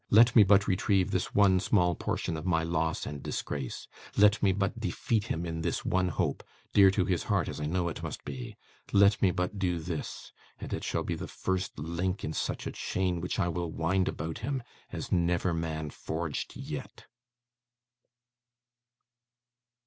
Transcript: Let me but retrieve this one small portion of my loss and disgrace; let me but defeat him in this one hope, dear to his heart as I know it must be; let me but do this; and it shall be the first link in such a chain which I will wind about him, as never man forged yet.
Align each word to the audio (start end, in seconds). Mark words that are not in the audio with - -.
Let 0.09 0.35
me 0.35 0.41
but 0.41 0.67
retrieve 0.67 1.11
this 1.11 1.35
one 1.35 1.59
small 1.59 1.93
portion 1.93 2.35
of 2.35 2.43
my 2.43 2.63
loss 2.63 3.05
and 3.05 3.21
disgrace; 3.21 3.87
let 4.17 4.41
me 4.41 4.51
but 4.51 4.79
defeat 4.79 5.25
him 5.25 5.45
in 5.45 5.61
this 5.61 5.85
one 5.85 6.09
hope, 6.09 6.43
dear 6.73 6.89
to 6.89 7.05
his 7.05 7.25
heart 7.25 7.47
as 7.47 7.61
I 7.61 7.67
know 7.67 7.87
it 7.87 8.01
must 8.01 8.25
be; 8.25 8.57
let 8.91 9.21
me 9.21 9.29
but 9.29 9.59
do 9.59 9.77
this; 9.77 10.31
and 10.59 10.73
it 10.73 10.83
shall 10.83 11.03
be 11.03 11.13
the 11.13 11.27
first 11.27 11.77
link 11.77 12.23
in 12.23 12.33
such 12.33 12.65
a 12.65 12.71
chain 12.71 13.21
which 13.21 13.37
I 13.37 13.47
will 13.47 13.71
wind 13.71 14.07
about 14.07 14.39
him, 14.39 14.63
as 14.91 15.11
never 15.11 15.53
man 15.53 15.91
forged 15.91 16.55
yet. 16.55 17.05